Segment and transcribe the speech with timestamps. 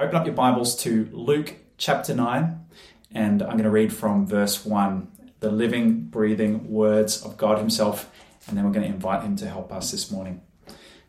[0.00, 2.66] open up your Bibles to Luke chapter 9,
[3.12, 8.08] and I'm going to read from verse 1, the living, breathing words of God Himself,
[8.46, 10.40] and then we're going to invite Him to help us this morning.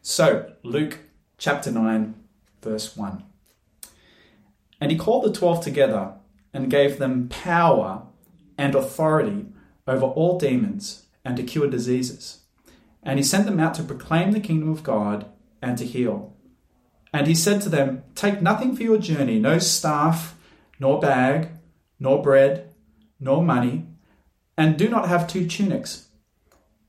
[0.01, 1.01] So, Luke
[1.37, 2.15] chapter 9,
[2.63, 3.23] verse 1.
[4.81, 6.13] And He called the twelve together
[6.51, 8.07] and gave them power
[8.57, 9.45] and authority
[9.87, 12.39] over all demons and to cure diseases.
[13.03, 15.27] And He sent them out to proclaim the kingdom of God
[15.61, 16.35] and to heal.
[17.13, 20.35] And he said to them, Take nothing for your journey, no staff,
[20.79, 21.49] nor bag,
[21.99, 22.73] nor bread,
[23.19, 23.85] nor money,
[24.57, 26.07] and do not have two tunics.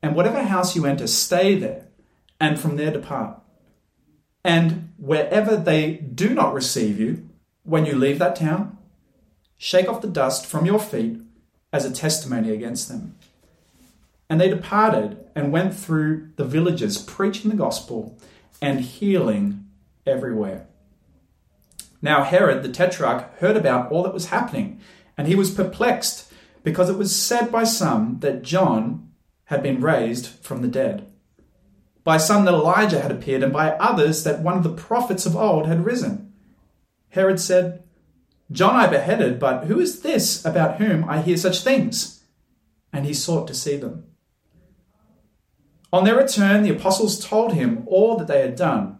[0.03, 1.87] And whatever house you enter, stay there,
[2.39, 3.41] and from there depart.
[4.45, 7.29] And wherever they do not receive you,
[7.63, 8.79] when you leave that town,
[9.59, 11.21] shake off the dust from your feet
[11.73, 13.17] as a testimony against them.
[14.29, 18.19] And they departed and went through the villages, preaching the gospel
[18.63, 19.67] and healing
[20.07, 20.67] everywhere.
[22.03, 24.81] Now Herod the Tetrarch heard about all that was happening,
[25.17, 29.11] and he was perplexed, because it was said by some that John
[29.45, 31.11] had been raised from the dead.
[32.05, 35.37] By some that Elijah had appeared, and by others that one of the prophets of
[35.37, 36.33] old had risen.
[37.11, 37.83] Herod said,
[38.51, 42.25] John I beheaded, but who is this about whom I hear such things?
[42.93, 44.05] And he sought to see them.
[45.93, 49.00] On their return, the apostles told him all that they had done.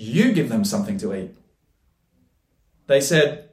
[0.00, 1.34] you give them something to eat.
[2.86, 3.50] They said,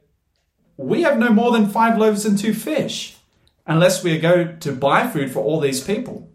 [0.78, 3.18] We have no more than five loaves and two fish,
[3.66, 6.30] unless we go to buy food for all these people.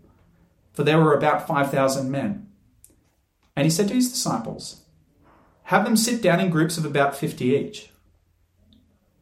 [0.74, 2.48] For there were about 5,000 men.
[3.56, 4.82] And he said to his disciples,
[5.64, 7.90] Have them sit down in groups of about 50 each.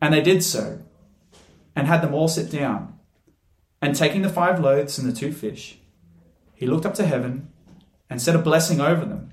[0.01, 0.81] And they did so,
[1.77, 2.99] and had them all sit down.
[3.81, 5.79] And taking the five loaves and the two fish,
[6.55, 7.49] he looked up to heaven
[8.09, 9.30] and said a blessing over them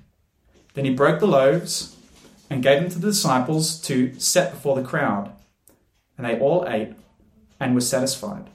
[0.78, 1.96] then he broke the loaves
[2.52, 5.34] and gave them to the disciples to set before the crowd.
[6.16, 6.94] And they all ate
[7.60, 8.52] and were satisfied.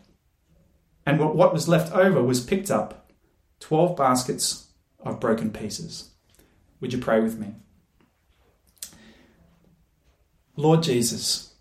[1.05, 3.11] And what was left over was picked up
[3.59, 4.69] 12 baskets
[5.01, 6.11] of broken pieces.
[6.81, 7.57] Would you pray with me?
[10.55, 11.55] Lord Jesus,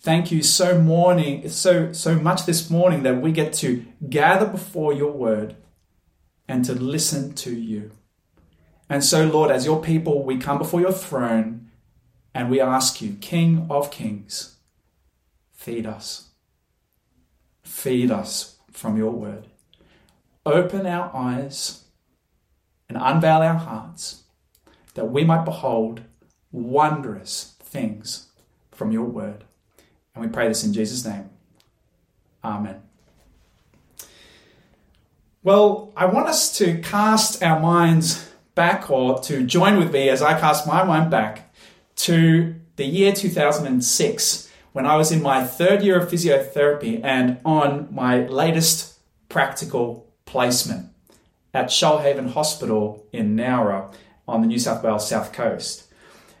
[0.00, 4.92] thank you so morning so so much this morning that we get to gather before
[4.92, 5.54] your word
[6.48, 7.92] and to listen to you.
[8.92, 11.70] And so, Lord, as your people, we come before your throne
[12.34, 14.56] and we ask you, King of Kings,
[15.54, 16.28] feed us.
[17.62, 19.46] Feed us from your word.
[20.44, 21.84] Open our eyes
[22.86, 24.24] and unveil our hearts
[24.92, 26.02] that we might behold
[26.50, 28.28] wondrous things
[28.72, 29.44] from your word.
[30.14, 31.30] And we pray this in Jesus' name.
[32.44, 32.82] Amen.
[35.42, 40.22] Well, I want us to cast our minds back or to join with me as
[40.22, 41.52] I cast my mind back
[41.96, 47.88] to the year 2006 when I was in my third year of physiotherapy and on
[47.90, 48.98] my latest
[49.28, 50.88] practical placement
[51.54, 53.94] at Shoalhaven Hospital in Nowra
[54.26, 55.84] on the New South Wales south coast.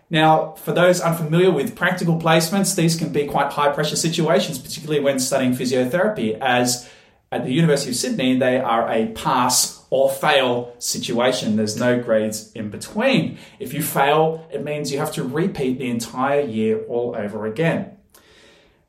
[0.08, 5.00] Now, for those unfamiliar with practical placements, these can be quite high pressure situations, particularly
[5.00, 6.88] when studying physiotherapy, as
[7.30, 11.56] at the University of Sydney, they are a pass or fail situation.
[11.56, 13.36] There's no grades in between.
[13.60, 17.98] If you fail, it means you have to repeat the entire year all over again.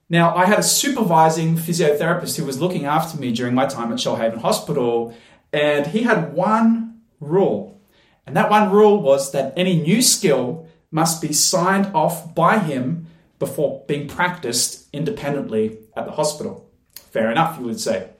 [0.07, 3.99] Now, I had a supervising physiotherapist who was looking after me during my time at
[3.99, 5.13] Shoalhaven Hospital,
[5.51, 7.81] and he had one rule.
[8.25, 13.07] And that one rule was that any new skill must be signed off by him
[13.39, 16.71] before being practiced independently at the hospital.
[17.11, 18.12] Fair enough, you would say.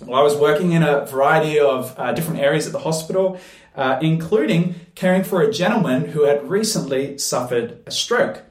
[0.00, 3.40] Well, I was working in a variety of uh, different areas at the hospital,
[3.74, 8.42] uh, including caring for a gentleman who had recently suffered a stroke.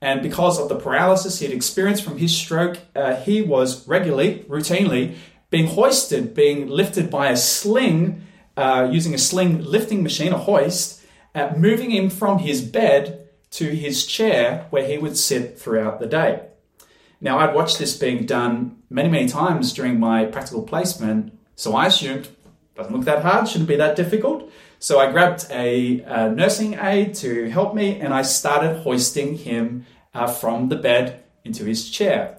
[0.00, 4.46] And because of the paralysis he had experienced from his stroke, uh, he was regularly,
[4.48, 5.16] routinely,
[5.50, 8.22] being hoisted, being lifted by a sling,
[8.56, 11.02] uh, using a sling lifting machine, a hoist,
[11.34, 16.06] uh, moving him from his bed to his chair where he would sit throughout the
[16.06, 16.40] day.
[17.20, 21.86] Now, I'd watched this being done many, many times during my practical placement, so I
[21.86, 22.28] assumed
[22.76, 24.50] doesn't look that hard, shouldn't be that difficult.
[24.78, 29.86] So I grabbed a, a nursing aid to help me and I started hoisting him
[30.12, 32.38] uh, from the bed into his chair.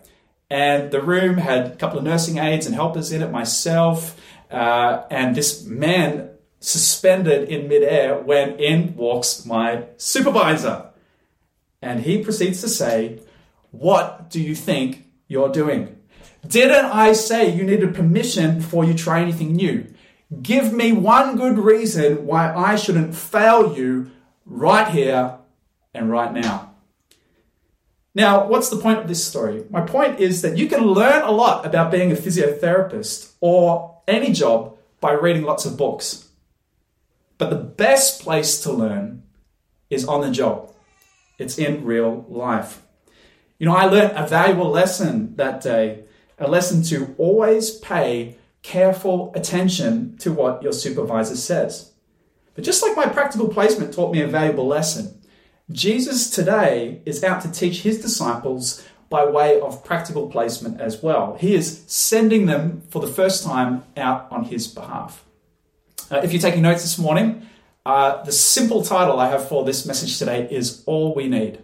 [0.50, 4.20] And the room had a couple of nursing aides and helpers in it, myself,
[4.50, 6.30] uh, and this man
[6.60, 10.90] suspended in midair when in walks my supervisor.
[11.82, 13.20] And he proceeds to say,
[13.78, 16.00] What do you think you're doing?
[16.48, 19.86] Didn't I say you needed permission before you try anything new?
[20.42, 24.10] Give me one good reason why I shouldn't fail you
[24.46, 25.38] right here
[25.94, 26.74] and right now.
[28.16, 29.66] Now, what's the point of this story?
[29.70, 34.34] My point is that you can learn a lot about being a physiotherapist or any
[34.34, 36.28] job by reading lots of books.
[37.38, 39.22] But the best place to learn
[39.92, 40.74] is on the job.
[41.38, 42.82] It's in real life.
[43.60, 46.04] You know, I learned a valuable lesson that day,
[46.38, 51.92] a lesson to always pay careful attention to what your supervisor says.
[52.54, 55.22] But just like my practical placement taught me a valuable lesson,
[55.72, 61.36] Jesus today is out to teach his disciples by way of practical placement as well.
[61.40, 65.24] He is sending them for the first time out on his behalf.
[66.12, 67.48] Uh, if you're taking notes this morning,
[67.86, 71.60] uh, the simple title I have for this message today is All We Need.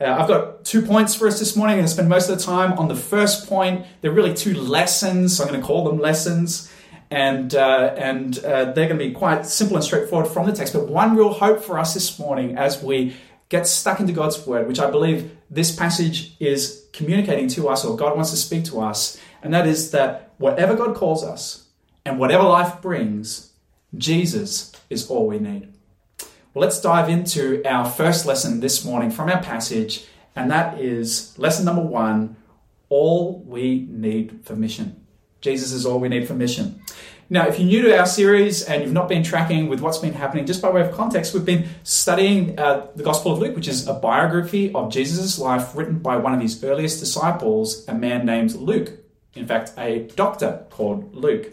[0.00, 1.74] Uh, I've got two points for us this morning.
[1.74, 3.86] I'm going to spend most of the time on the first point.
[4.00, 6.70] They're really two lessons, so I'm going to call them lessons.
[7.10, 10.72] And, uh, and uh, they're going to be quite simple and straightforward from the text.
[10.72, 13.14] But one real hope for us this morning as we
[13.50, 17.96] get stuck into God's word, which I believe this passage is communicating to us or
[17.96, 19.20] God wants to speak to us.
[19.42, 21.68] And that is that whatever God calls us
[22.04, 23.52] and whatever life brings,
[23.96, 25.73] Jesus is all we need.
[26.54, 30.06] Well, let's dive into our first lesson this morning from our passage,
[30.36, 32.36] and that is lesson number one
[32.88, 35.04] all we need for mission.
[35.40, 36.80] Jesus is all we need for mission.
[37.28, 40.12] Now, if you're new to our series and you've not been tracking with what's been
[40.12, 43.66] happening, just by way of context, we've been studying uh, the Gospel of Luke, which
[43.66, 48.24] is a biography of Jesus' life written by one of his earliest disciples, a man
[48.24, 48.92] named Luke.
[49.34, 51.52] In fact, a doctor called Luke.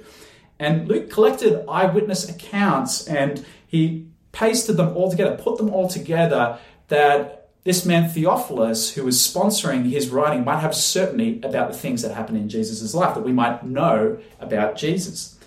[0.60, 6.58] And Luke collected eyewitness accounts and he pasted them all together, put them all together,
[6.88, 12.02] that this man Theophilus, who was sponsoring his writing, might have certainty about the things
[12.02, 15.38] that happened in Jesus' life, that we might know about Jesus.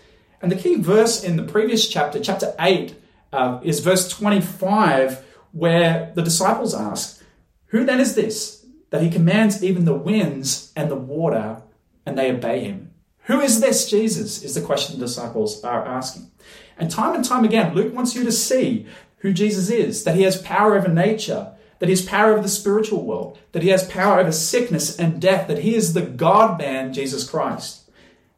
[0.40, 2.94] And the key verse in the previous chapter, chapter 8,
[3.32, 7.20] uh, is verse 25, where the disciples ask,
[7.66, 11.62] Who then is this, that he commands even the winds and the water,
[12.06, 12.92] and they obey him?
[13.24, 14.44] Who is this Jesus?
[14.44, 16.30] Is the question the disciples are asking.
[16.78, 18.86] And time and time again, Luke wants you to see
[19.18, 22.48] who Jesus is, that he has power over nature, that he has power over the
[22.48, 26.58] spiritual world, that he has power over sickness and death, that he is the God
[26.58, 27.90] man, Jesus Christ.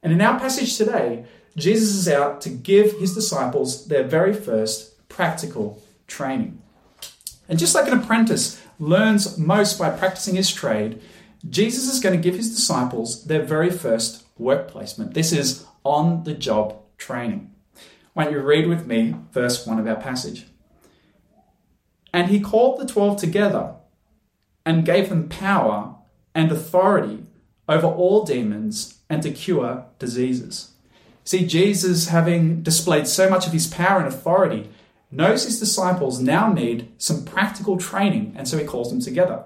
[0.03, 1.25] And in our passage today,
[1.57, 6.61] Jesus is out to give his disciples their very first practical training.
[7.49, 11.01] And just like an apprentice learns most by practicing his trade,
[11.49, 15.15] Jesus is going to give his disciples their very first work placement.
[15.15, 17.53] This is on the job training.
[18.17, 20.47] Don't you read with me verse 1 of our passage?
[22.13, 23.75] And he called the twelve together
[24.65, 25.97] and gave them power
[26.35, 27.25] and authority
[27.69, 30.73] over all demons and to cure diseases.
[31.25, 34.71] See, Jesus, having displayed so much of his power and authority,
[35.11, 39.45] knows his disciples now need some practical training, and so he calls them together.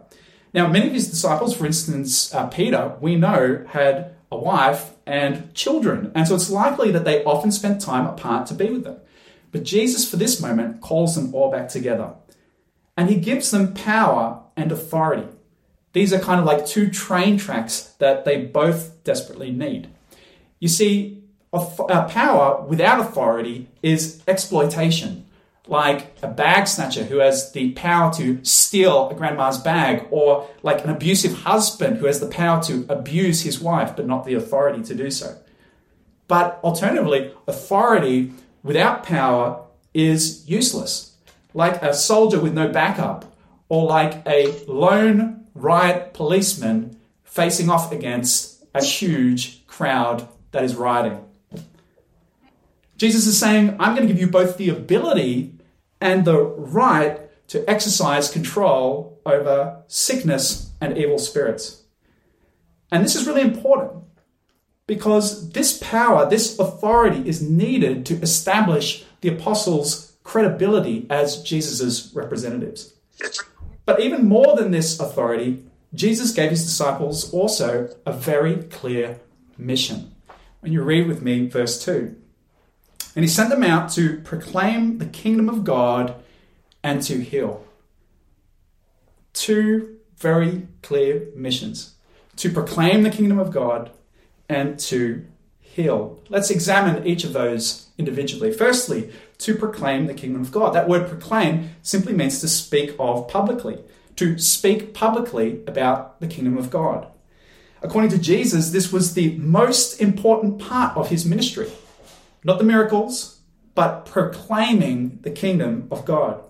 [0.54, 5.52] Now, many of his disciples, for instance, uh, Peter, we know had a wife and
[5.54, 6.12] children.
[6.14, 8.98] And so it's likely that they often spent time apart to be with them.
[9.52, 12.14] But Jesus, for this moment, calls them all back together.
[12.96, 15.26] And he gives them power and authority.
[15.92, 19.88] These are kind of like two train tracks that they both desperately need.
[20.60, 25.26] You see, uh, power without authority is exploitation
[25.70, 30.84] like a bag snatcher who has the power to steal a grandma's bag, or like
[30.84, 34.82] an abusive husband who has the power to abuse his wife but not the authority
[34.82, 35.38] to do so.
[36.26, 38.32] But alternatively, authority
[38.64, 41.14] without power is useless,
[41.54, 43.32] like a soldier with no backup,
[43.68, 51.24] or like a lone riot policeman facing off against a huge crowd that is rioting.
[52.96, 55.54] Jesus is saying, I'm going to give you both the ability
[56.00, 61.82] and the right to exercise control over sickness and evil spirits.
[62.92, 64.04] And this is really important
[64.86, 72.94] because this power, this authority is needed to establish the apostles' credibility as Jesus' representatives.
[73.84, 75.64] But even more than this authority,
[75.94, 79.20] Jesus gave his disciples also a very clear
[79.58, 80.14] mission.
[80.60, 82.16] When you read with me verse 2,
[83.14, 86.14] And he sent them out to proclaim the kingdom of God
[86.82, 87.64] and to heal.
[89.32, 91.94] Two very clear missions
[92.36, 93.90] to proclaim the kingdom of God
[94.48, 95.26] and to
[95.60, 96.20] heal.
[96.28, 98.52] Let's examine each of those individually.
[98.52, 100.74] Firstly, to proclaim the kingdom of God.
[100.74, 103.78] That word proclaim simply means to speak of publicly,
[104.16, 107.06] to speak publicly about the kingdom of God.
[107.82, 111.70] According to Jesus, this was the most important part of his ministry.
[112.44, 113.40] Not the miracles,
[113.74, 116.42] but proclaiming the kingdom of God.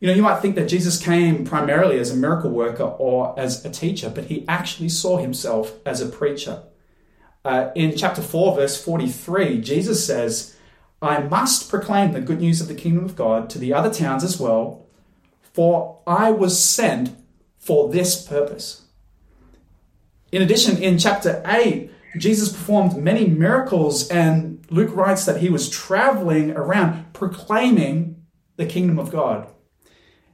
[0.00, 3.64] You know, you might think that Jesus came primarily as a miracle worker or as
[3.64, 6.62] a teacher, but he actually saw himself as a preacher.
[7.44, 10.56] Uh, in chapter 4, verse 43, Jesus says,
[11.00, 14.22] I must proclaim the good news of the kingdom of God to the other towns
[14.22, 14.86] as well,
[15.52, 17.16] for I was sent
[17.58, 18.82] for this purpose.
[20.30, 25.68] In addition, in chapter 8, Jesus performed many miracles, and Luke writes that he was
[25.68, 28.24] traveling around proclaiming
[28.56, 29.48] the kingdom of God.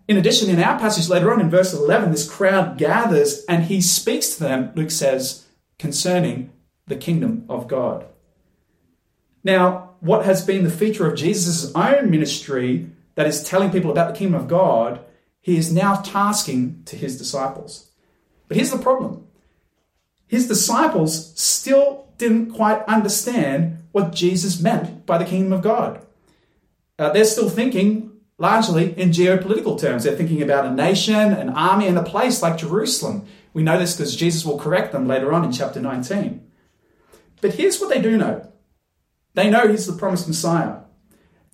[0.06, 3.80] In addition, in our passage later on in verse 11, this crowd gathers and he
[3.80, 5.46] speaks to them, Luke says,
[5.78, 6.52] concerning
[6.86, 8.06] the kingdom of God.
[9.42, 14.12] Now, what has been the feature of Jesus' own ministry that is telling people about
[14.12, 15.00] the kingdom of God,
[15.40, 17.90] he is now tasking to his disciples.
[18.48, 19.23] But here's the problem
[20.34, 26.04] his disciples still didn't quite understand what Jesus meant by the kingdom of God.
[26.98, 30.02] Uh, they're still thinking largely in geopolitical terms.
[30.02, 33.26] They're thinking about a nation, an army, and a place like Jerusalem.
[33.52, 36.44] We know this because Jesus will correct them later on in chapter 19.
[37.40, 38.50] But here's what they do know
[39.34, 40.78] they know he's the promised Messiah.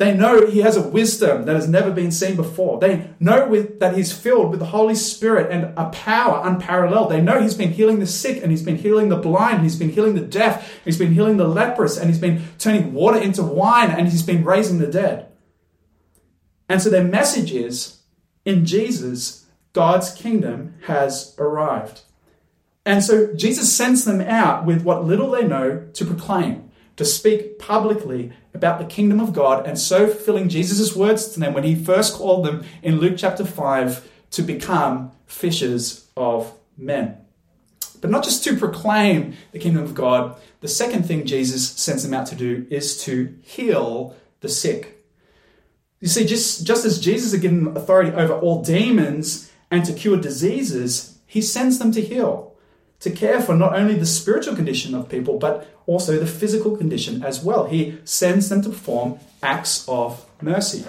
[0.01, 2.81] They know he has a wisdom that has never been seen before.
[2.81, 7.11] They know with, that he's filled with the Holy Spirit and a power unparalleled.
[7.11, 9.91] They know he's been healing the sick and he's been healing the blind, he's been
[9.91, 13.91] healing the deaf, he's been healing the leprous, and he's been turning water into wine,
[13.91, 15.31] and he's been raising the dead.
[16.67, 18.01] And so their message is
[18.47, 22.01] in Jesus, God's kingdom has arrived.
[22.87, 27.59] And so Jesus sends them out with what little they know to proclaim, to speak
[27.59, 31.75] publicly about the kingdom of God, and so fulfilling Jesus' words to them when he
[31.75, 37.17] first called them in Luke chapter 5 to become fishers of men.
[38.03, 42.13] But not just to proclaim the kingdom of God, the second thing Jesus sends them
[42.13, 45.07] out to do is to heal the sick.
[46.01, 50.19] You see, just, just as Jesus had given authority over all demons and to cure
[50.19, 52.50] diseases, he sends them to heal,
[53.01, 57.23] to care for not only the spiritual condition of people, but also the physical condition
[57.25, 57.67] as well.
[57.67, 60.85] He sends them to perform acts of mercy.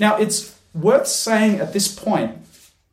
[0.00, 2.38] Now, it's worth saying at this point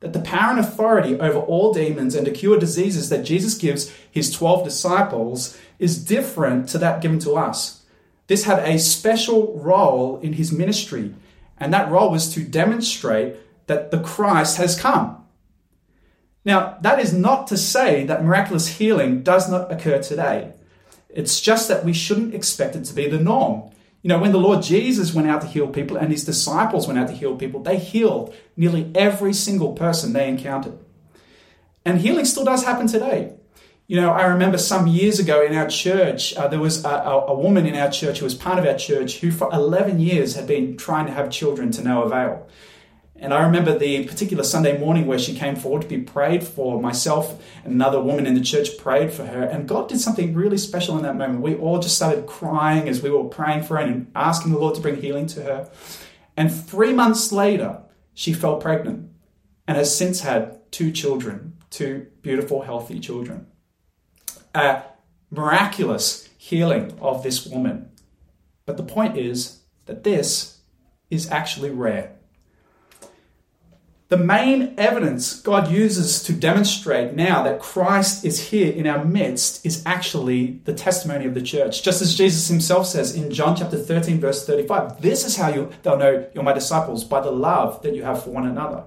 [0.01, 3.91] that the power and authority over all demons and to cure diseases that Jesus gives
[4.11, 7.83] his 12 disciples is different to that given to us.
[8.27, 11.15] This had a special role in his ministry,
[11.57, 13.35] and that role was to demonstrate
[13.67, 15.18] that the Christ has come.
[16.45, 20.53] Now, that is not to say that miraculous healing does not occur today.
[21.09, 23.71] It's just that we shouldn't expect it to be the norm.
[24.01, 26.99] You know, when the Lord Jesus went out to heal people and his disciples went
[26.99, 30.79] out to heal people, they healed nearly every single person they encountered.
[31.83, 33.33] And healing still does happen today.
[33.87, 37.35] You know, I remember some years ago in our church, uh, there was a, a,
[37.35, 40.45] woman in our church who was part of our church who for 11 years had
[40.45, 42.47] been trying to have children to no avail.
[43.21, 46.81] And I remember the particular Sunday morning where she came forward to be prayed for.
[46.81, 49.43] Myself and another woman in the church prayed for her.
[49.43, 51.41] And God did something really special in that moment.
[51.41, 54.75] We all just started crying as we were praying for her and asking the Lord
[54.75, 55.69] to bring healing to her.
[56.37, 57.81] And three months later,
[58.13, 59.11] she fell pregnant
[59.67, 63.47] and has since had two children, two beautiful, healthy children
[64.53, 64.83] a
[65.29, 67.89] miraculous healing of this woman.
[68.65, 70.59] But the point is that this
[71.09, 72.15] is actually rare.
[74.09, 79.63] The main evidence God uses to demonstrate now that Christ is here in our midst
[79.63, 81.83] is actually the testimony of the church.
[81.83, 85.69] Just as Jesus himself says in John chapter 13, verse 35, this is how you,
[85.83, 88.83] they'll know you're my disciples, by the love that you have for one another.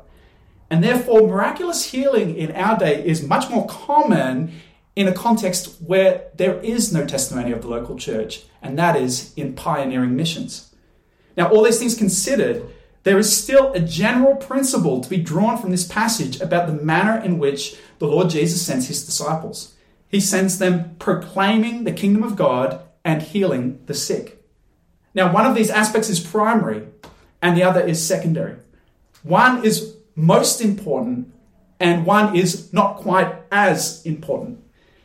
[0.68, 4.52] And therefore, miraculous healing in our day is much more common
[4.96, 9.32] in a context where there is no testimony of the local church, and that is
[9.34, 10.74] in pioneering missions.
[11.36, 12.66] Now, all these things considered,
[13.04, 17.20] there is still a general principle to be drawn from this passage about the manner
[17.20, 19.74] in which the Lord Jesus sends his disciples.
[20.08, 24.44] He sends them proclaiming the kingdom of God and healing the sick.
[25.14, 26.86] Now, one of these aspects is primary,
[27.40, 28.56] and the other is secondary.
[29.22, 31.32] One is most important,
[31.80, 34.61] and one is not quite as important.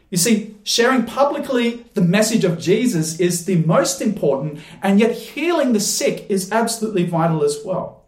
[0.10, 5.74] You see, sharing publicly the message of Jesus is the most important, and yet healing
[5.74, 8.06] the sick is absolutely vital as well.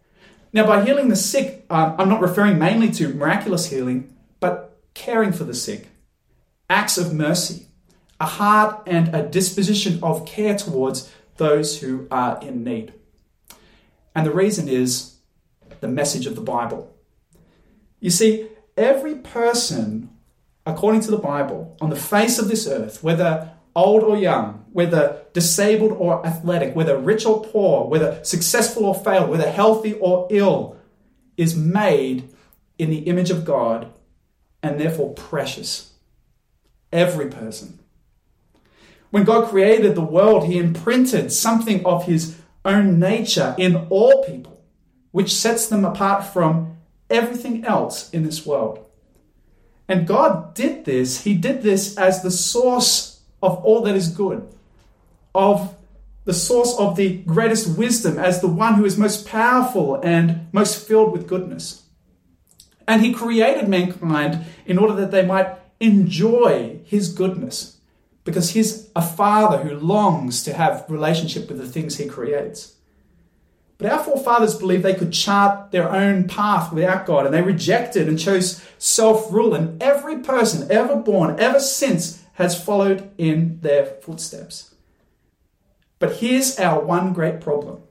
[0.52, 5.32] Now, by healing the sick, um, I'm not referring mainly to miraculous healing, but caring
[5.32, 5.88] for the sick,
[6.68, 7.66] acts of mercy,
[8.18, 12.92] a heart and a disposition of care towards those who are in need.
[14.14, 15.16] And the reason is
[15.80, 16.94] the message of the Bible.
[18.00, 20.09] You see, every person,
[20.70, 25.22] according to the Bible, on the face of this earth, whether old or young, whether
[25.32, 30.76] disabled or athletic, whether rich or poor, whether successful or failed, whether healthy or ill,
[31.36, 32.28] is made
[32.78, 33.92] in the image of God
[34.62, 35.92] and therefore precious.
[36.92, 37.78] Every person.
[39.10, 44.62] When God created the world, He imprinted something of His own nature in all people,
[45.12, 46.76] which sets them apart from
[47.08, 48.84] everything else in this world.
[49.90, 54.46] And God did this, He did this as the source of all that is good,
[55.34, 55.74] of
[56.24, 60.86] the source of the greatest wisdom, as the one who is most powerful and most
[60.86, 61.82] filled with goodness.
[62.86, 67.80] And He created mankind in order that they might enjoy His goodness
[68.24, 72.76] because he's a father who longs to have relationship with the things he creates.
[73.80, 78.08] But our forefathers believed they could chart their own path without God, and they rejected
[78.08, 79.54] and chose self rule.
[79.54, 84.74] And every person ever born, ever since, has followed in their footsteps.
[85.98, 87.82] But here's our one great problem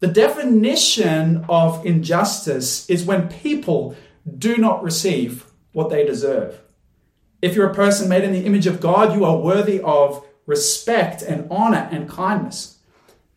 [0.00, 3.96] the definition of injustice is when people
[4.36, 6.60] do not receive what they deserve.
[7.40, 11.22] If you're a person made in the image of God, you are worthy of respect
[11.22, 12.78] and honor and kindness.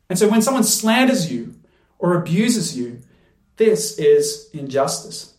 [0.10, 1.56] And so when someone slanders you
[2.02, 3.00] or abuses you,
[3.58, 5.36] this is injustice.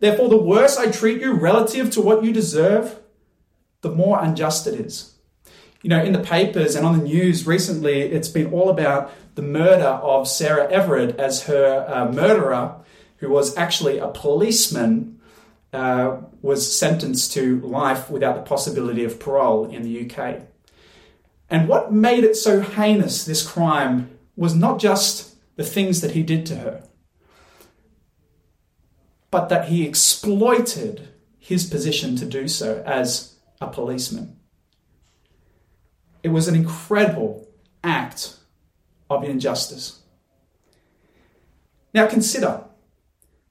[0.00, 2.98] Therefore, the worse I treat you relative to what you deserve,
[3.82, 5.14] the more unjust it is.
[5.80, 9.42] You know, in the papers and on the news recently, it's been all about the
[9.42, 12.76] murder of Sarah Everard as her uh, murderer,
[13.18, 15.20] who was actually a policeman
[15.72, 20.42] uh, was sentenced to life without the possibility of parole in the UK.
[21.48, 26.22] And what made it so heinous, this crime, was not just the things that he
[26.22, 26.84] did to her,
[29.30, 34.36] but that he exploited his position to do so as a policeman.
[36.22, 37.48] It was an incredible
[37.82, 38.36] act
[39.10, 40.02] of injustice.
[41.92, 42.64] Now consider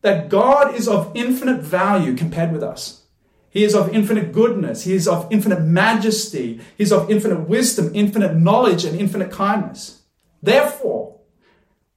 [0.02, 3.06] that God is of infinite value compared with us.
[3.50, 4.84] He is of infinite goodness.
[4.84, 6.62] He is of infinite majesty.
[6.78, 10.04] He is of infinite wisdom, infinite knowledge, and infinite kindness.
[10.42, 11.20] Therefore,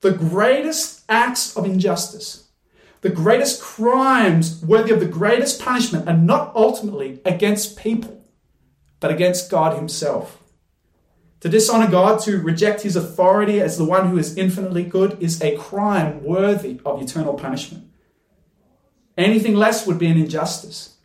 [0.05, 2.51] the greatest acts of injustice,
[3.01, 8.23] the greatest crimes worthy of the greatest punishment are not ultimately against people,
[9.01, 10.43] but against God Himself.
[11.41, 15.41] To dishonor God, to reject His authority as the one who is infinitely good, is
[15.41, 17.91] a crime worthy of eternal punishment.
[19.17, 20.99] Anything less would be an injustice.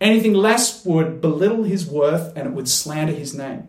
[0.00, 3.68] Anything less would belittle his worth and it would slander his name.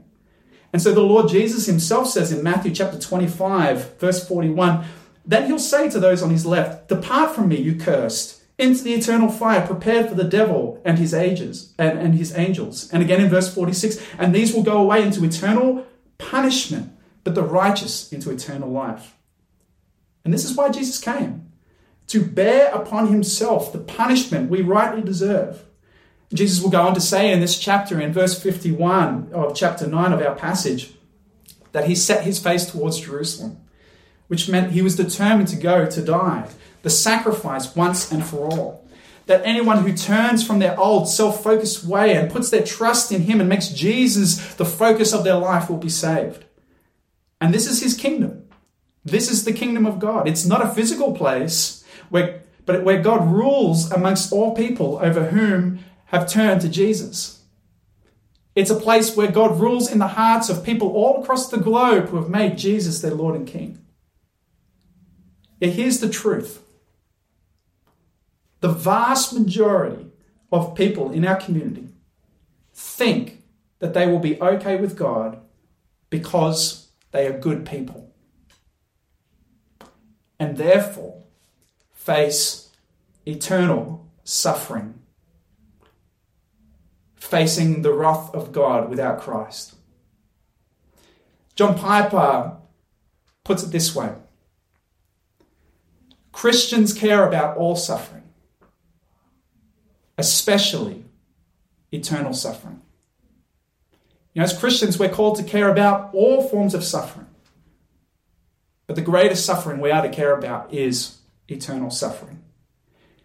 [0.73, 4.85] And so the Lord Jesus himself says in Matthew chapter 25, verse 41,
[5.25, 8.93] then he'll say to those on his left, Depart from me, you cursed, into the
[8.93, 12.89] eternal fire prepared for the devil and his ages and, and his angels.
[12.91, 15.85] And again in verse 46, and these will go away into eternal
[16.17, 16.91] punishment,
[17.23, 19.15] but the righteous into eternal life.
[20.23, 21.51] And this is why Jesus came
[22.07, 25.63] to bear upon himself the punishment we rightly deserve.
[26.33, 30.13] Jesus will go on to say in this chapter, in verse 51 of chapter 9
[30.13, 30.93] of our passage,
[31.73, 33.57] that he set his face towards Jerusalem,
[34.27, 36.49] which meant he was determined to go to die,
[36.83, 38.87] the sacrifice once and for all.
[39.27, 43.21] That anyone who turns from their old self focused way and puts their trust in
[43.21, 46.43] him and makes Jesus the focus of their life will be saved.
[47.39, 48.47] And this is his kingdom.
[49.03, 50.27] This is the kingdom of God.
[50.27, 55.79] It's not a physical place where, but where God rules amongst all people over whom
[56.11, 57.41] have turned to Jesus.
[58.53, 62.09] It's a place where God rules in the hearts of people all across the globe
[62.09, 63.79] who have made Jesus their Lord and King.
[65.61, 66.61] Yet here's the truth
[68.59, 70.05] the vast majority
[70.51, 71.87] of people in our community
[72.73, 73.41] think
[73.79, 75.39] that they will be okay with God
[76.09, 78.13] because they are good people.
[80.37, 81.23] And therefore,
[81.93, 82.69] face
[83.25, 85.00] eternal suffering,
[87.31, 89.75] facing the wrath of God without Christ.
[91.55, 92.57] John Piper
[93.45, 94.13] puts it this way
[96.33, 98.23] Christians care about all suffering,
[100.17, 101.05] especially
[101.91, 102.81] eternal suffering.
[104.33, 107.27] You know, as Christians, we're called to care about all forms of suffering.
[108.87, 112.41] But the greatest suffering we are to care about is eternal suffering.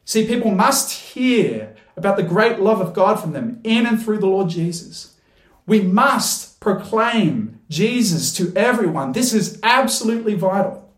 [0.05, 4.19] See, people must hear about the great love of God from them in and through
[4.19, 5.19] the Lord Jesus.
[5.67, 9.13] We must proclaim Jesus to everyone.
[9.13, 10.93] This is absolutely vital.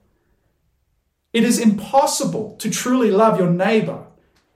[1.32, 4.04] It is impossible to truly love your neighbor,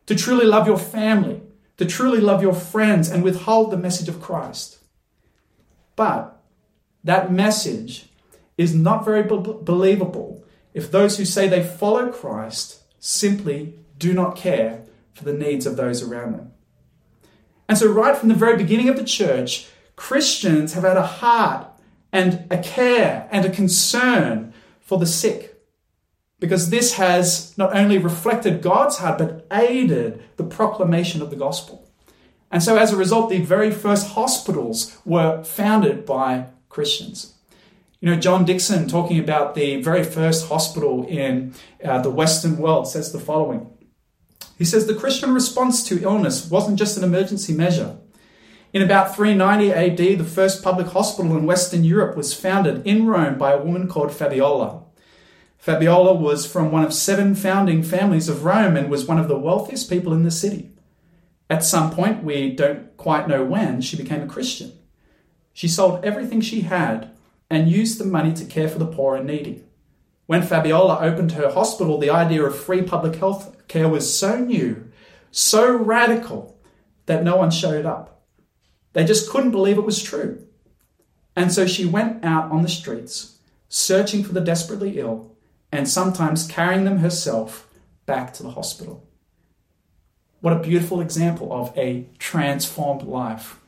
[0.06, 1.40] to truly love your family,
[1.76, 4.78] to truly love your friends and withhold the message of Christ.
[5.96, 6.40] But
[7.04, 8.06] that message
[8.58, 14.36] is not very be- believable if those who say they follow Christ simply do not
[14.36, 14.81] care
[15.12, 16.52] for the needs of those around them.
[17.68, 21.66] And so, right from the very beginning of the church, Christians have had a heart
[22.12, 25.48] and a care and a concern for the sick.
[26.38, 31.88] Because this has not only reflected God's heart, but aided the proclamation of the gospel.
[32.50, 37.34] And so, as a result, the very first hospitals were founded by Christians.
[38.00, 42.88] You know, John Dickson, talking about the very first hospital in uh, the Western world,
[42.88, 43.70] says the following
[44.62, 47.96] He says, The Christian response to illness wasn't just an emergency measure.
[48.72, 53.38] In about 390 AD, the first public hospital in Western Europe was founded in Rome
[53.38, 54.84] by a woman called Fabiola.
[55.58, 59.36] Fabiola was from one of seven founding families of Rome and was one of the
[59.36, 60.70] wealthiest people in the city.
[61.50, 64.74] At some point, we don't quite know when, she became a Christian.
[65.52, 67.10] She sold everything she had
[67.50, 69.64] and used the money to care for the poor and needy.
[70.32, 74.90] When Fabiola opened her hospital, the idea of free public health care was so new,
[75.30, 76.58] so radical,
[77.04, 78.24] that no one showed up.
[78.94, 80.46] They just couldn't believe it was true.
[81.36, 85.36] And so she went out on the streets, searching for the desperately ill,
[85.70, 87.68] and sometimes carrying them herself
[88.06, 89.06] back to the hospital.
[90.40, 93.60] What a beautiful example of a transformed life.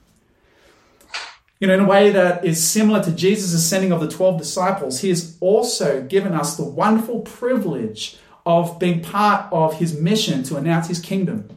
[1.61, 5.01] You know, in a way that is similar to Jesus' sending of the 12 disciples,
[5.01, 10.57] he has also given us the wonderful privilege of being part of his mission to
[10.57, 11.49] announce his kingdom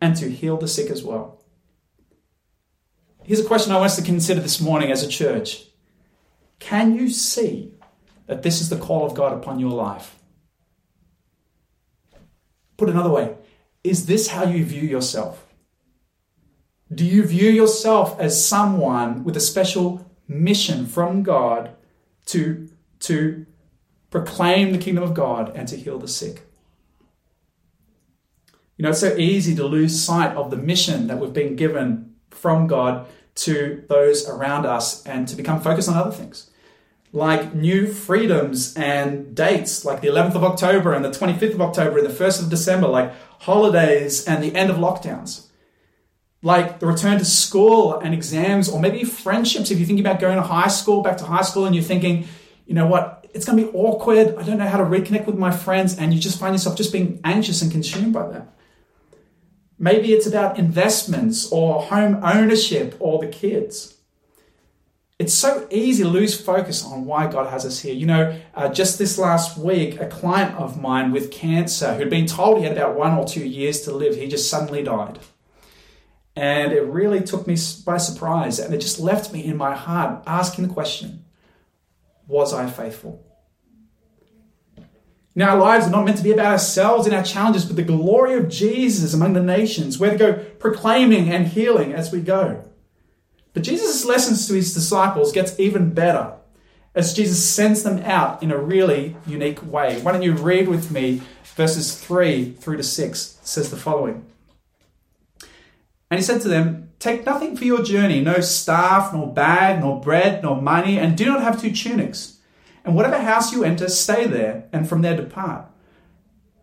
[0.00, 1.42] and to heal the sick as well.
[3.22, 5.64] Here's a question I want us to consider this morning as a church
[6.58, 7.72] Can you see
[8.26, 10.16] that this is the call of God upon your life?
[12.76, 13.36] Put another way,
[13.82, 15.43] is this how you view yourself?
[16.94, 21.70] Do you view yourself as someone with a special mission from God
[22.26, 22.68] to,
[23.00, 23.46] to
[24.10, 26.42] proclaim the kingdom of God and to heal the sick?
[28.76, 32.14] You know, it's so easy to lose sight of the mission that we've been given
[32.30, 36.50] from God to those around us and to become focused on other things
[37.14, 41.98] like new freedoms and dates like the 11th of October and the 25th of October
[41.98, 45.46] and the 1st of December, like holidays and the end of lockdowns.
[46.44, 49.70] Like the return to school and exams, or maybe friendships.
[49.70, 52.28] If you're thinking about going to high school, back to high school, and you're thinking,
[52.66, 54.36] you know what, it's going to be awkward.
[54.36, 55.98] I don't know how to reconnect with my friends.
[55.98, 58.54] And you just find yourself just being anxious and consumed by that.
[59.78, 63.94] Maybe it's about investments or home ownership or the kids
[65.18, 67.94] it's so easy to lose focus on why God has us here.
[67.94, 72.26] You know, uh, just this last week, a client of mine with cancer who'd been
[72.26, 75.20] told he had about one or two years to live, he just suddenly died.
[76.36, 78.58] And it really took me by surprise.
[78.58, 81.24] And it just left me in my heart asking the question
[82.26, 83.24] Was I faithful?
[85.36, 87.82] Now, our lives are not meant to be about ourselves and our challenges, but the
[87.82, 89.98] glory of Jesus among the nations.
[89.98, 92.64] We're to go proclaiming and healing as we go.
[93.52, 96.34] But Jesus' lessons to his disciples gets even better
[96.94, 100.00] as Jesus sends them out in a really unique way.
[100.00, 101.22] Why don't you read with me
[101.56, 104.24] verses 3 through to 6 it says the following.
[106.14, 110.00] And he said to them, Take nothing for your journey, no staff, nor bag, nor
[110.00, 112.38] bread, nor money, and do not have two tunics.
[112.84, 115.66] And whatever house you enter, stay there, and from there depart.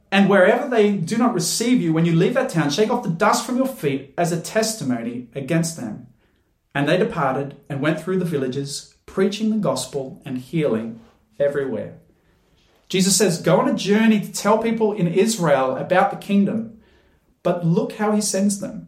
[0.10, 3.10] And wherever they do not receive you, when you leave that town, shake off the
[3.10, 6.08] dust from your feet as a testimony against them.
[6.74, 11.02] And they departed and went through the villages, preaching the gospel and healing
[11.42, 11.98] everywhere.
[12.88, 16.80] Jesus says, Go on a journey to tell people in Israel about the kingdom.
[17.44, 18.88] But look how he sends them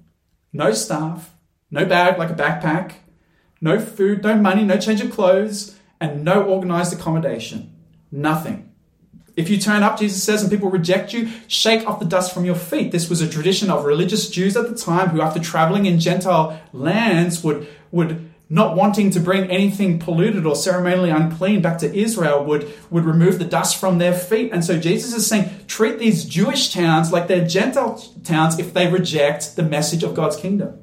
[0.53, 1.33] no staff,
[1.71, 2.93] no bag like a backpack,
[3.59, 7.73] no food, no money, no change of clothes, and no organized accommodation.
[8.11, 8.69] Nothing.
[9.35, 12.45] If you turn up, Jesus says, and people reject you, shake off the dust from
[12.45, 12.91] your feet.
[12.91, 16.61] This was a tradition of religious Jews at the time who, after traveling in Gentile
[16.71, 22.43] lands, would, would not wanting to bring anything polluted or ceremonially unclean back to Israel,
[22.43, 24.51] would, would remove the dust from their feet.
[24.51, 28.91] And so Jesus is saying, treat these Jewish towns like they're Gentile towns if they
[28.91, 30.79] reject the message of God's kingdom.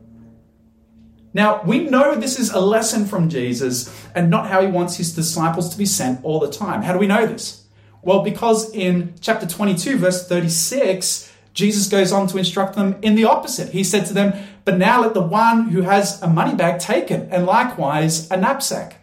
[1.32, 5.14] Now, we know this is a lesson from Jesus and not how he wants his
[5.14, 6.82] disciples to be sent all the time.
[6.82, 7.66] How do we know this?
[8.02, 13.24] Well, because in chapter 22, verse 36, Jesus goes on to instruct them in the
[13.24, 13.70] opposite.
[13.70, 14.32] He said to them,
[14.64, 18.36] But now let the one who has a money bag take it, and likewise a
[18.36, 18.96] knapsack.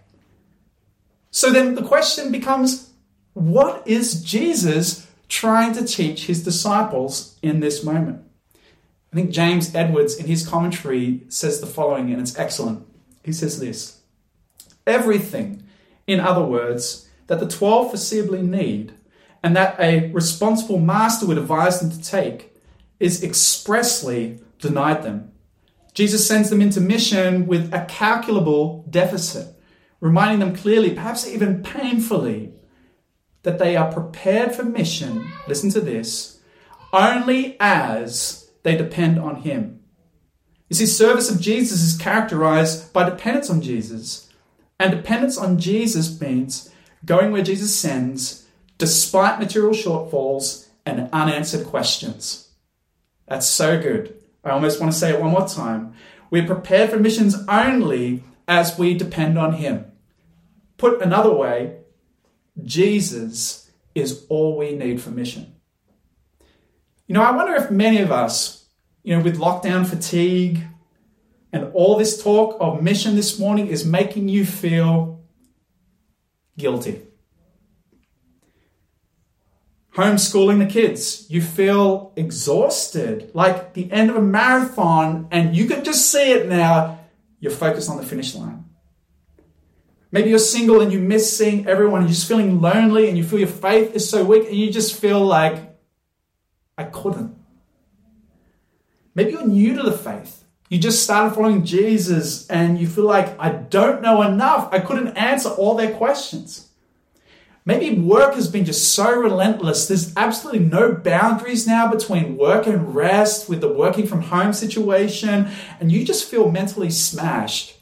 [1.32, 2.91] So then the question becomes
[3.34, 8.24] what is Jesus trying to teach his disciples in this moment?
[9.12, 12.86] I think James Edwards, in his commentary, says the following, and it's excellent.
[13.24, 14.00] He says this
[14.86, 15.63] Everything,
[16.08, 18.93] in other words, that the 12 foreseeably need
[19.43, 22.56] and that a responsible master would advise them to take
[23.00, 25.32] is expressly denied them.
[25.97, 29.55] Jesus sends them into mission with a calculable deficit,
[29.99, 32.53] reminding them clearly, perhaps even painfully,
[33.41, 36.39] that they are prepared for mission, listen to this,
[36.93, 39.79] only as they depend on Him.
[40.69, 44.31] You see, service of Jesus is characterized by dependence on Jesus.
[44.79, 46.71] And dependence on Jesus means
[47.05, 48.45] going where Jesus sends,
[48.77, 52.51] despite material shortfalls and unanswered questions.
[53.27, 54.16] That's so good.
[54.47, 55.93] I almost want to say it one more time.
[56.29, 59.86] We're prepared for missions only as we depend on Him.
[60.77, 61.77] Put another way,
[62.63, 65.55] Jesus is all we need for mission.
[67.07, 68.65] You know, I wonder if many of us,
[69.03, 70.62] you know, with lockdown fatigue
[71.53, 75.23] and all this talk of mission this morning is making you feel
[76.57, 77.07] guilty.
[79.97, 85.83] Homeschooling the kids, you feel exhausted, like the end of a marathon, and you can
[85.83, 86.99] just see it now.
[87.39, 88.65] You're focused on the finish line.
[90.12, 93.23] Maybe you're single and you miss seeing everyone, and you're just feeling lonely and you
[93.23, 95.75] feel your faith is so weak and you just feel like,
[96.77, 97.36] I couldn't.
[99.15, 100.43] Maybe you're new to the faith.
[100.69, 104.71] You just started following Jesus and you feel like, I don't know enough.
[104.71, 106.66] I couldn't answer all their questions.
[107.67, 109.89] Maybe work has been just so relentless.
[109.89, 115.49] There's absolutely no boundaries now between work and rest with the working from home situation,
[115.82, 117.75] and you just feel mentally smashed.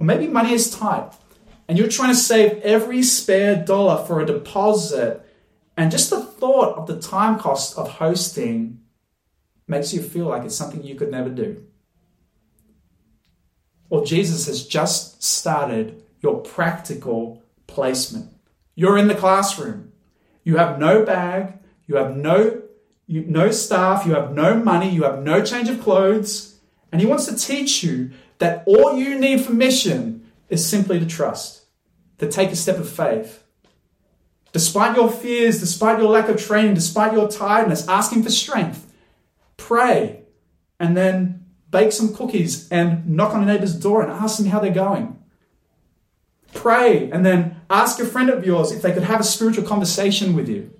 [0.00, 1.12] Or maybe money is tight
[1.68, 5.20] and you're trying to save every spare dollar for a deposit,
[5.76, 8.80] and just the thought of the time cost of hosting
[9.68, 11.64] makes you feel like it's something you could never do.
[13.90, 18.33] Or Jesus has just started your practical placement.
[18.74, 19.92] You're in the classroom.
[20.42, 21.54] You have no bag,
[21.86, 22.62] you have no
[23.06, 26.58] you, no staff, you have no money, you have no change of clothes,
[26.90, 31.06] and he wants to teach you that all you need for mission is simply to
[31.06, 31.64] trust,
[32.18, 33.42] to take a step of faith.
[34.52, 38.90] Despite your fears, despite your lack of training, despite your tiredness, asking for strength,
[39.56, 40.22] pray
[40.78, 44.60] and then bake some cookies and knock on a neighbor's door and ask them how
[44.60, 45.18] they're going.
[46.52, 50.34] Pray and then ask a friend of yours if they could have a spiritual conversation
[50.34, 50.70] with you.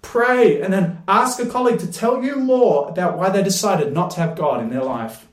[0.00, 4.12] Pray and then ask a colleague to tell you more about why they decided not
[4.12, 5.26] to have God in their life.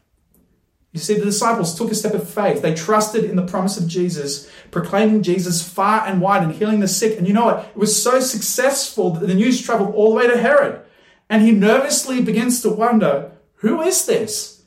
[0.91, 2.61] You see, the disciples took a step of faith.
[2.61, 6.87] They trusted in the promise of Jesus, proclaiming Jesus far and wide and healing the
[6.87, 7.17] sick.
[7.17, 7.65] And you know what?
[7.65, 10.81] It was so successful that the news traveled all the way to Herod.
[11.29, 14.63] And he nervously begins to wonder who is this?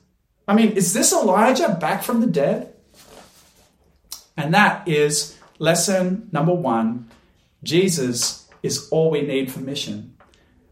[0.49, 2.75] I mean, is this Elijah back from the dead?
[4.37, 7.09] And that is lesson number one
[7.63, 10.17] Jesus is all we need for mission.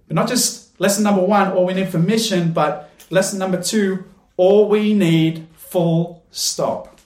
[0.06, 4.04] But not just lesson number one, all we need for mission, but lesson number two,
[4.36, 6.98] all we need, full stop.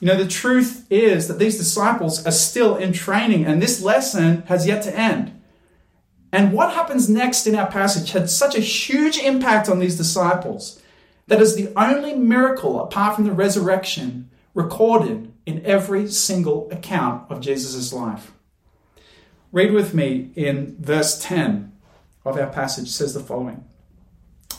[0.00, 4.42] You know, the truth is that these disciples are still in training, and this lesson
[4.46, 5.38] has yet to end.
[6.32, 10.80] And what happens next in our passage had such a huge impact on these disciples
[11.26, 17.40] that is the only miracle apart from the resurrection recorded in every single account of
[17.40, 18.32] Jesus' life.
[19.52, 21.72] Read with me in verse 10
[22.24, 23.64] of our passage says the following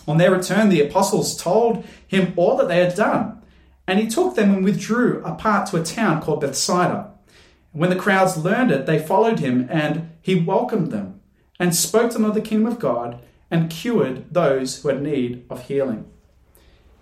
[0.07, 3.41] on their return, the apostles told him all that they had done,
[3.87, 7.11] and he took them and withdrew apart to a town called Bethsaida.
[7.71, 11.21] When the crowds learned it, they followed him, and he welcomed them,
[11.59, 15.45] and spoke to them of the kingdom of God, and cured those who had need
[15.49, 16.10] of healing.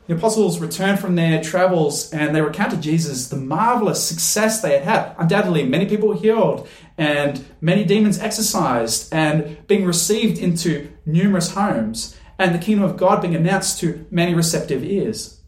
[0.09, 4.81] The apostles returned from their travels and they recounted Jesus, the marvelous success they had
[4.81, 5.15] had.
[5.19, 6.67] Undoubtedly, many people healed
[6.97, 13.21] and many demons exorcised and being received into numerous homes and the kingdom of God
[13.21, 15.41] being announced to many receptive ears.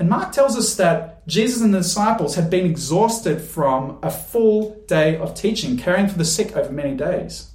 [0.00, 4.74] And Mark tells us that Jesus and the disciples had been exhausted from a full
[4.88, 7.53] day of teaching, caring for the sick over many days.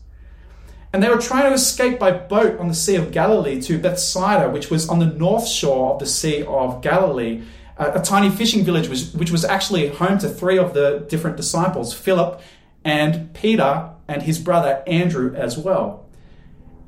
[0.91, 4.49] And they were trying to escape by boat on the Sea of Galilee to Bethsaida,
[4.49, 7.43] which was on the north shore of the Sea of Galilee,
[7.77, 11.37] a, a tiny fishing village which, which was actually home to three of the different
[11.37, 12.41] disciples Philip
[12.83, 16.07] and Peter and his brother Andrew as well.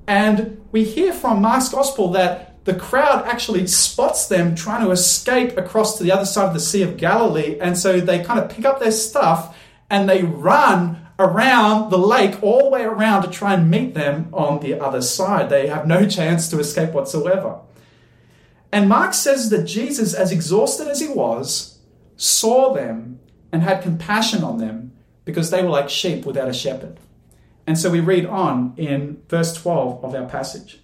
[0.07, 5.57] And we hear from Mark's Gospel that the crowd actually spots them trying to escape
[5.57, 7.57] across to the other side of the Sea of Galilee.
[7.59, 9.57] And so they kind of pick up their stuff
[9.89, 14.29] and they run around the lake all the way around to try and meet them
[14.33, 15.49] on the other side.
[15.49, 17.59] They have no chance to escape whatsoever.
[18.71, 21.79] And Mark says that Jesus, as exhausted as he was,
[22.15, 23.19] saw them
[23.51, 24.93] and had compassion on them
[25.25, 26.99] because they were like sheep without a shepherd.
[27.67, 30.79] And so we read on in verse 12 of our passage.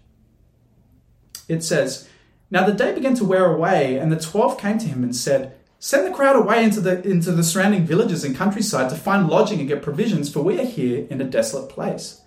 [1.48, 2.08] It says,
[2.52, 5.57] Now the day began to wear away, and the twelve came to him and said,
[5.80, 9.60] Send the crowd away into the, into the surrounding villages and countryside to find lodging
[9.60, 12.22] and get provisions, for we are here in a desolate place.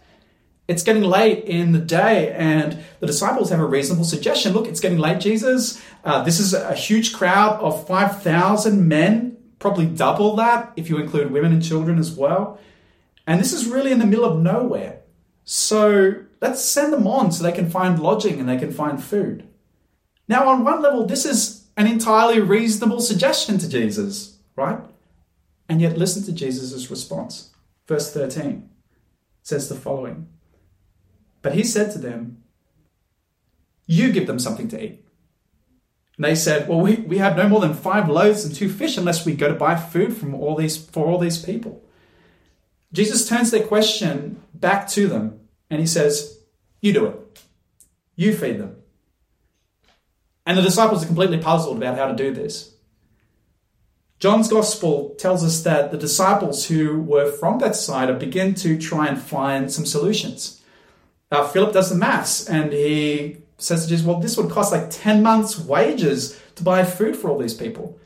[0.68, 4.52] It's getting late in the day, and the disciples have a reasonable suggestion.
[4.52, 5.82] Look, it's getting late, Jesus.
[6.04, 11.32] Uh, this is a huge crowd of 5,000 men, probably double that if you include
[11.32, 12.60] women and children as well.
[13.26, 15.00] And this is really in the middle of nowhere.
[15.44, 19.48] So let's send them on so they can find lodging and they can find food.
[20.28, 24.80] Now, on one level, this is an entirely reasonable suggestion to Jesus, right?
[25.68, 27.50] And yet, listen to Jesus' response.
[27.86, 28.68] Verse 13
[29.42, 30.28] says the following
[31.42, 32.42] But he said to them,
[33.86, 35.04] You give them something to eat.
[36.16, 38.96] And they said, Well, we, we have no more than five loaves and two fish
[38.96, 41.82] unless we go to buy food from all these for all these people.
[42.92, 46.40] Jesus turns their question back to them and he says,
[46.80, 47.42] You do it.
[48.16, 48.76] You feed them.
[50.50, 52.74] And the disciples are completely puzzled about how to do this.
[54.18, 59.22] John's gospel tells us that the disciples who were from Bethsaida begin to try and
[59.22, 60.60] find some solutions.
[61.30, 64.90] Uh, Philip does the maths and he says to Jesus, Well, this would cost like
[64.90, 67.96] 10 months' wages to buy food for all these people.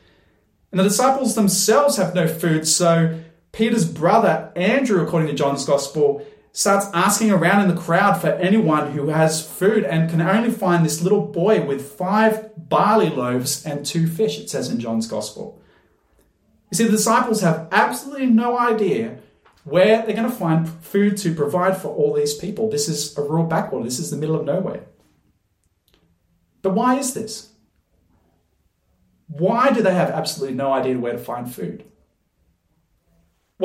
[0.70, 3.20] And the disciples themselves have no food, so
[3.52, 6.22] Peter's brother, Andrew, according to John's gospel,
[6.54, 10.84] starts asking around in the crowd for anyone who has food and can only find
[10.84, 15.60] this little boy with five barley loaves and two fish, it says in John's Gospel.
[16.70, 19.18] You see, the disciples have absolutely no idea
[19.64, 22.70] where they're going to find food to provide for all these people.
[22.70, 24.84] This is a rural backwater, this is the middle of nowhere.
[26.62, 27.50] But why is this?
[29.26, 31.84] Why do they have absolutely no idea where to find food?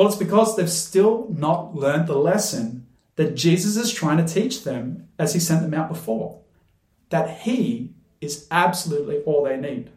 [0.00, 2.86] Well, it's because they've still not learned the lesson
[3.16, 6.40] that Jesus is trying to teach them as he sent them out before.
[7.10, 9.90] That he is absolutely all they need.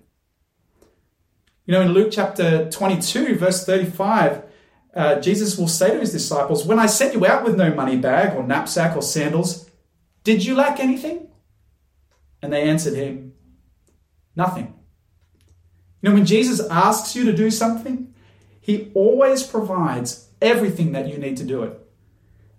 [1.66, 4.44] You know, in Luke chapter 22, verse 35,
[4.94, 7.96] uh, Jesus will say to his disciples, When I sent you out with no money
[7.96, 9.70] bag or knapsack or sandals,
[10.26, 11.30] did you lack anything?
[12.42, 13.36] And they answered him,
[14.36, 14.78] Nothing.
[16.02, 18.13] You know, when Jesus asks you to do something,
[18.64, 21.78] he always provides everything that you need to do it.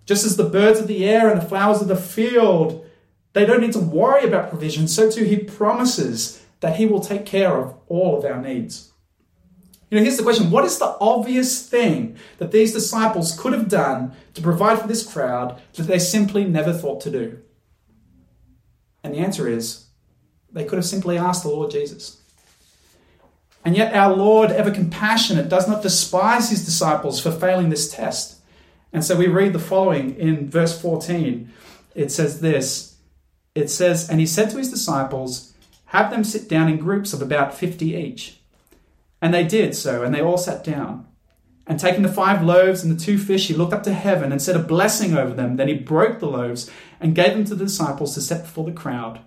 [0.05, 2.85] Just as the birds of the air and the flowers of the field,
[3.33, 7.25] they don't need to worry about provision, so too he promises that he will take
[7.25, 8.93] care of all of our needs.
[9.89, 13.67] You know, here's the question what is the obvious thing that these disciples could have
[13.67, 17.39] done to provide for this crowd that they simply never thought to do?
[19.03, 19.87] And the answer is
[20.51, 22.21] they could have simply asked the Lord Jesus.
[23.65, 28.37] And yet, our Lord, ever compassionate, does not despise his disciples for failing this test.
[28.93, 31.51] And so we read the following in verse 14.
[31.95, 32.97] It says this
[33.55, 35.53] It says, And he said to his disciples,
[35.85, 38.39] Have them sit down in groups of about 50 each.
[39.19, 41.07] And they did so, and they all sat down.
[41.65, 44.39] And taking the five loaves and the two fish, he looked up to heaven and
[44.39, 45.55] said a blessing over them.
[45.55, 48.71] Then he broke the loaves and gave them to the disciples to set before the
[48.71, 49.21] crowd.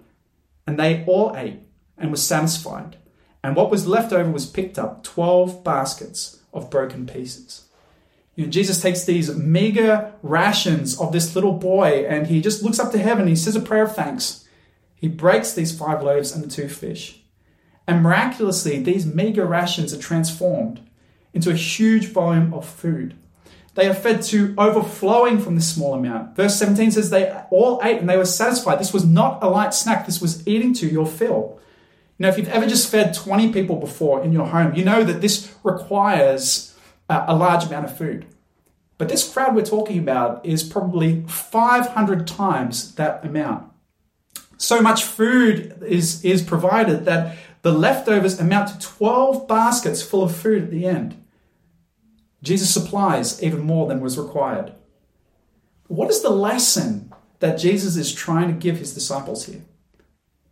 [0.64, 1.58] And they all ate
[1.96, 2.96] and were satisfied
[3.42, 7.66] and what was left over was picked up 12 baskets of broken pieces.
[8.34, 12.78] You know, Jesus takes these meager rations of this little boy and he just looks
[12.78, 13.26] up to heaven.
[13.26, 14.46] He says a prayer of thanks.
[14.94, 17.20] He breaks these five loaves and the two fish.
[17.86, 20.80] And miraculously, these meager rations are transformed
[21.32, 23.14] into a huge volume of food.
[23.74, 26.34] They are fed to overflowing from this small amount.
[26.36, 28.80] Verse 17 says they all ate and they were satisfied.
[28.80, 31.60] This was not a light snack, this was eating to your fill.
[32.18, 35.04] You know, if you've ever just fed 20 people before in your home, you know
[35.04, 36.76] that this requires
[37.08, 38.26] uh, a large amount of food.
[38.98, 43.70] But this crowd we're talking about is probably 500 times that amount.
[44.56, 50.34] So much food is, is provided that the leftovers amount to 12 baskets full of
[50.34, 51.24] food at the end.
[52.42, 54.72] Jesus supplies even more than was required.
[55.86, 59.62] What is the lesson that Jesus is trying to give his disciples here.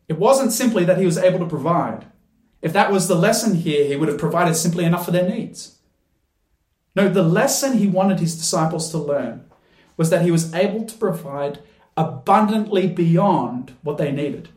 [0.08, 2.06] It wasn't simply that he was able to provide.
[2.62, 5.78] If that was the lesson here, he would have provided simply enough for their needs.
[6.94, 9.44] No, the lesson he wanted his disciples to learn
[9.96, 11.60] was that he was able to provide
[11.96, 14.48] abundantly beyond what they needed.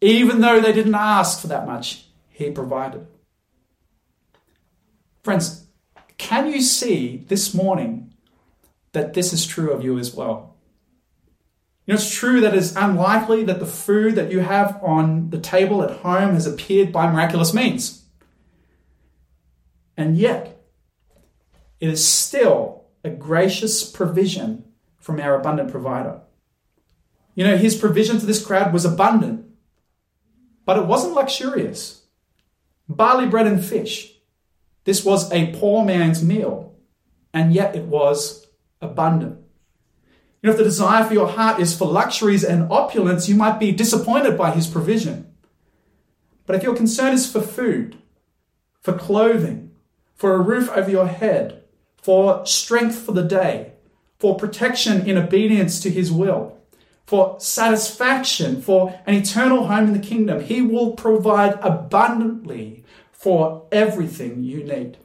[0.00, 3.06] Even though they didn't ask for that much, he provided.
[5.22, 5.66] Friends,
[6.18, 8.12] can you see this morning
[8.92, 10.55] that this is true of you as well?
[11.86, 15.38] You know, it's true that it's unlikely that the food that you have on the
[15.38, 18.04] table at home has appeared by miraculous means.
[19.96, 20.60] And yet,
[21.78, 24.64] it is still a gracious provision
[24.98, 26.22] from our abundant provider.
[27.36, 29.46] You know, his provision to this crowd was abundant,
[30.64, 32.02] but it wasn't luxurious.
[32.88, 34.12] Barley bread and fish.
[34.84, 36.74] This was a poor man's meal,
[37.32, 38.46] and yet it was
[38.80, 39.45] abundant.
[40.46, 43.72] Know, if the desire for your heart is for luxuries and opulence, you might be
[43.72, 45.34] disappointed by his provision.
[46.46, 47.96] But if your concern is for food,
[48.80, 49.72] for clothing,
[50.14, 51.64] for a roof over your head,
[51.96, 53.72] for strength for the day,
[54.20, 56.56] for protection in obedience to his will,
[57.06, 64.44] for satisfaction, for an eternal home in the kingdom, he will provide abundantly for everything
[64.44, 64.96] you need.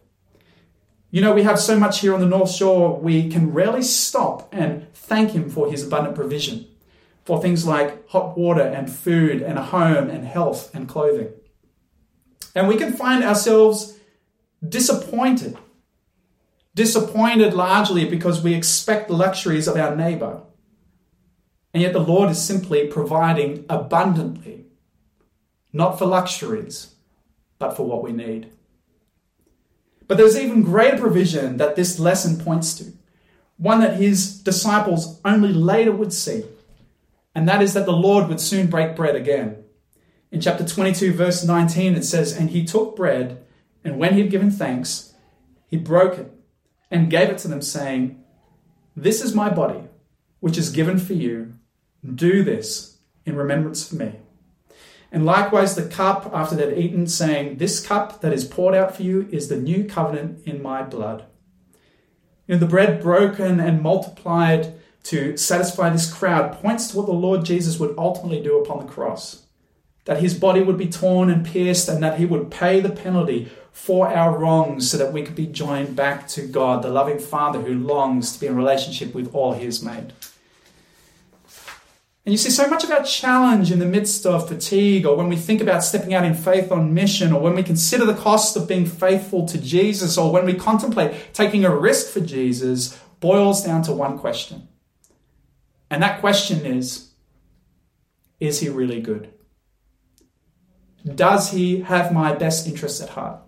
[1.11, 4.47] You know, we have so much here on the North Shore, we can rarely stop
[4.53, 6.67] and thank Him for His abundant provision
[7.25, 11.29] for things like hot water and food and a home and health and clothing.
[12.55, 13.99] And we can find ourselves
[14.67, 15.57] disappointed.
[16.73, 20.41] Disappointed largely because we expect the luxuries of our neighbor.
[21.73, 24.65] And yet the Lord is simply providing abundantly,
[25.71, 26.95] not for luxuries,
[27.59, 28.49] but for what we need.
[30.11, 32.91] But there's even greater provision that this lesson points to,
[33.55, 36.43] one that his disciples only later would see,
[37.33, 39.63] and that is that the Lord would soon break bread again.
[40.29, 43.41] In chapter 22, verse 19, it says, And he took bread,
[43.85, 45.13] and when he had given thanks,
[45.69, 46.29] he broke it
[46.91, 48.21] and gave it to them, saying,
[48.97, 49.79] This is my body,
[50.41, 51.53] which is given for you.
[52.03, 54.15] Do this in remembrance of me.
[55.11, 59.03] And likewise the cup after they'd eaten, saying, This cup that is poured out for
[59.03, 61.25] you is the new covenant in my blood.
[62.47, 67.13] You know, the bread broken and multiplied to satisfy this crowd points to what the
[67.13, 69.45] Lord Jesus would ultimately do upon the cross.
[70.05, 73.51] That his body would be torn and pierced, and that he would pay the penalty
[73.71, 77.61] for our wrongs so that we could be joined back to God, the loving Father
[77.61, 80.13] who longs to be in relationship with all he has made.
[82.23, 85.27] And you see so much of our challenge in the midst of fatigue, or when
[85.27, 88.55] we think about stepping out in faith on mission, or when we consider the cost
[88.55, 93.63] of being faithful to Jesus, or when we contemplate taking a risk for Jesus, boils
[93.63, 94.67] down to one question.
[95.89, 97.11] And that question is
[98.39, 99.33] Is he really good?
[101.03, 103.41] Does he have my best interests at heart?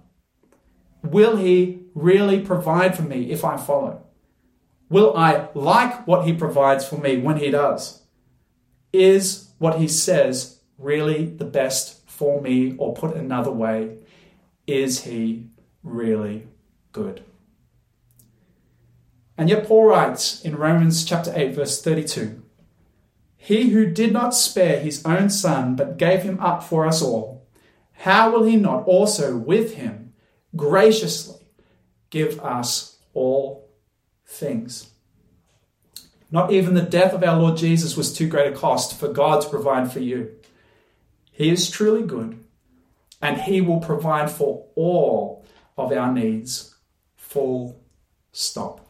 [1.03, 4.03] Will he really provide for me if I follow?
[4.89, 8.02] Will I like what he provides for me when he does?
[8.93, 12.75] Is what he says really the best for me?
[12.77, 13.97] Or put another way,
[14.67, 15.47] is he
[15.83, 16.47] really
[16.91, 17.23] good?
[19.37, 22.41] And yet, Paul writes in Romans chapter 8, verse 32
[23.35, 27.47] He who did not spare his own son, but gave him up for us all,
[27.93, 30.13] how will he not also with him
[30.55, 31.47] graciously
[32.09, 33.69] give us all
[34.25, 34.92] things?
[36.33, 39.43] Not even the death of our Lord Jesus was too great a cost for God
[39.43, 40.31] to provide for you.
[41.31, 42.43] He is truly good,
[43.21, 45.45] and He will provide for all
[45.77, 46.73] of our needs.
[47.17, 47.79] Full
[48.31, 48.81] stop.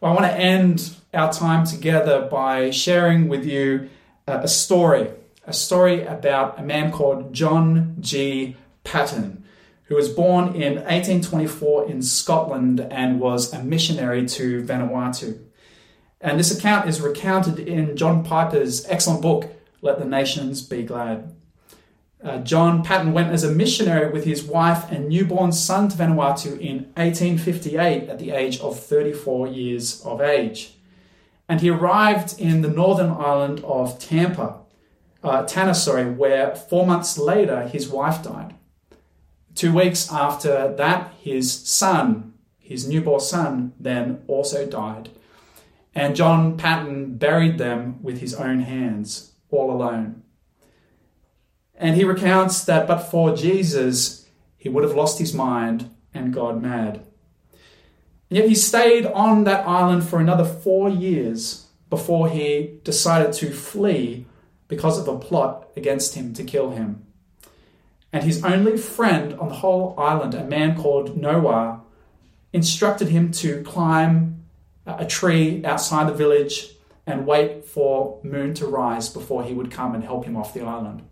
[0.00, 3.88] Well, I want to end our time together by sharing with you
[4.26, 5.08] a story,
[5.46, 8.54] a story about a man called John G.
[8.84, 9.44] Paton,
[9.84, 15.38] who was born in 1824 in Scotland and was a missionary to Vanuatu.
[16.22, 19.52] And this account is recounted in John Piper's excellent book,
[19.82, 21.34] Let the Nations Be Glad.
[22.22, 26.56] Uh, John Paton went as a missionary with his wife and newborn son to Vanuatu
[26.60, 30.74] in 1858 at the age of 34 years of age.
[31.48, 34.60] And he arrived in the northern island of Tampa,
[35.24, 38.54] uh, Tanna, sorry, where four months later his wife died.
[39.56, 45.10] Two weeks after that, his son, his newborn son, then also died.
[45.94, 50.22] And John Paton buried them with his own hands, all alone.
[51.74, 56.62] And he recounts that but for Jesus, he would have lost his mind and gone
[56.62, 57.04] mad.
[58.30, 63.50] And yet he stayed on that island for another four years before he decided to
[63.50, 64.24] flee
[64.68, 67.04] because of a plot against him to kill him.
[68.12, 71.82] And his only friend on the whole island, a man called Noah,
[72.52, 74.41] instructed him to climb
[74.86, 76.74] a tree outside the village
[77.06, 80.62] and wait for moon to rise before he would come and help him off the
[80.62, 81.02] island.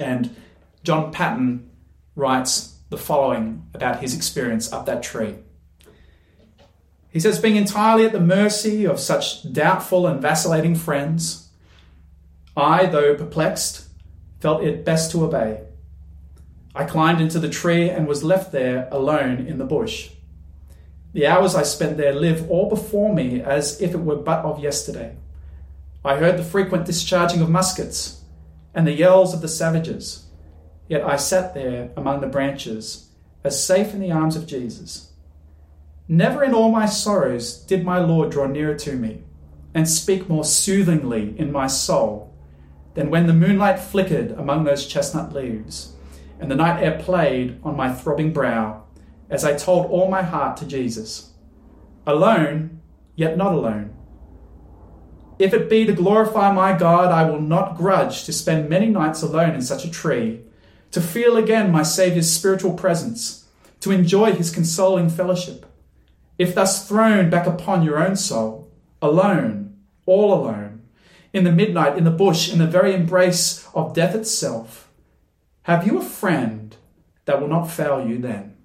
[0.00, 0.34] And
[0.84, 1.70] John Paton
[2.14, 5.36] writes the following about his experience up that tree.
[7.10, 11.48] He says, being entirely at the mercy of such doubtful and vacillating friends,
[12.56, 13.88] I, though perplexed,
[14.40, 15.62] felt it best to obey.
[16.74, 20.10] I climbed into the tree and was left there alone in the bush.
[21.12, 24.60] The hours I spent there live all before me as if it were but of
[24.60, 25.16] yesterday.
[26.04, 28.22] I heard the frequent discharging of muskets
[28.74, 30.26] and the yells of the savages,
[30.86, 33.08] yet I sat there among the branches,
[33.42, 35.12] as safe in the arms of Jesus.
[36.06, 39.22] Never in all my sorrows did my Lord draw nearer to me
[39.74, 42.32] and speak more soothingly in my soul
[42.94, 45.94] than when the moonlight flickered among those chestnut leaves
[46.40, 48.82] and the night air played on my throbbing brow
[49.30, 51.32] as I told all my heart to Jesus.
[52.06, 52.80] Alone,
[53.14, 53.94] yet not alone.
[55.38, 59.22] If it be to glorify my God, I will not grudge to spend many nights
[59.22, 60.40] alone in such a tree,
[60.90, 63.46] to feel again my Saviour's spiritual presence,
[63.80, 65.66] to enjoy his consoling fellowship.
[66.38, 69.76] If thus thrown back upon your own soul, alone,
[70.06, 70.82] all alone,
[71.32, 74.90] in the midnight, in the bush, in the very embrace of death itself,
[75.62, 76.76] have you a friend
[77.26, 78.56] that will not fail you then?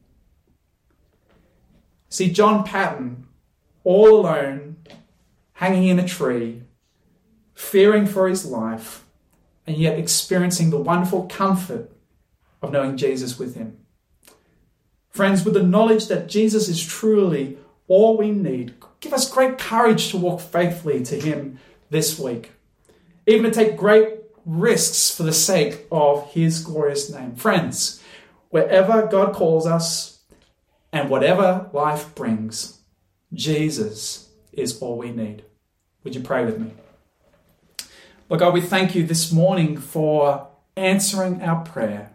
[2.14, 3.26] See John Paton
[3.84, 4.78] all alone,
[5.53, 6.61] hanging in a tree,
[7.55, 9.03] fearing for his life,
[9.66, 11.89] and yet experiencing the wonderful comfort
[12.61, 13.80] of knowing Jesus with him.
[15.09, 17.57] Friends, with the knowledge that Jesus is truly
[17.88, 21.57] all we need, give us great courage to walk faithfully to him
[21.89, 22.51] this week,
[23.26, 27.34] even to take great risks for the sake of his glorious name.
[27.34, 28.03] Friends,
[28.51, 30.12] wherever God calls us,
[30.93, 32.79] and whatever life brings,
[33.33, 35.43] Jesus is all we need.
[36.03, 36.71] Would you pray with me?
[38.29, 42.11] Lord God, we thank you this morning for answering our prayer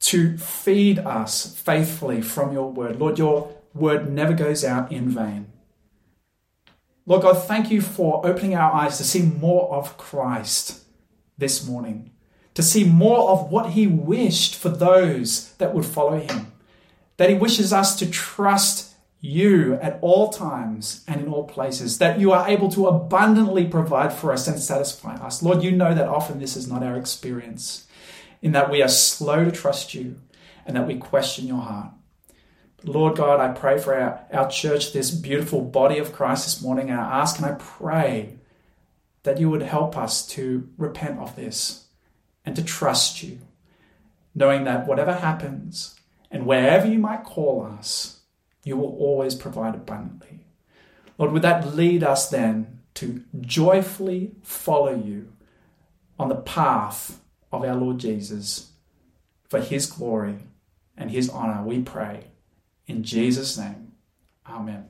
[0.00, 2.98] to feed us faithfully from your word.
[2.98, 5.46] Lord, your word never goes out in vain.
[7.06, 10.82] Lord God, thank you for opening our eyes to see more of Christ
[11.38, 12.10] this morning,
[12.54, 16.52] to see more of what he wished for those that would follow him
[17.16, 22.20] that He wishes us to trust you at all times and in all places, that
[22.20, 25.42] you are able to abundantly provide for us and satisfy us.
[25.42, 27.86] Lord, you know that often this is not our experience,
[28.42, 30.20] in that we are slow to trust you
[30.66, 31.90] and that we question your heart.
[32.84, 36.90] Lord God, I pray for our, our church, this beautiful body of Christ this morning,
[36.90, 38.38] and I ask and I pray
[39.24, 41.86] that you would help us to repent of this
[42.44, 43.40] and to trust you,
[44.34, 45.95] knowing that whatever happens,
[46.36, 48.20] and wherever you might call us,
[48.62, 50.44] you will always provide abundantly.
[51.16, 55.32] Lord, would that lead us then to joyfully follow you
[56.18, 57.20] on the path
[57.50, 58.72] of our Lord Jesus
[59.48, 60.40] for his glory
[60.94, 62.24] and his honor, we pray.
[62.86, 63.92] In Jesus' name,
[64.46, 64.88] amen.